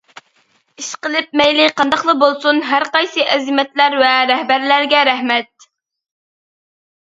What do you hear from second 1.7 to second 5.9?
قانداقلا بولسۇن، ھەرقايسى ئەزىمەتلەر ۋە رەھبەرلەرگە رەھمەت!